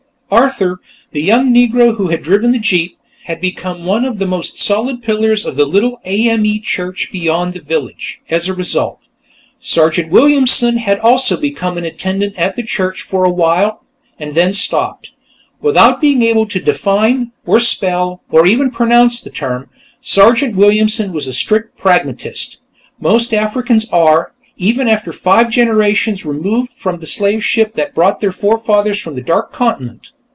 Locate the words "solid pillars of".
4.57-5.57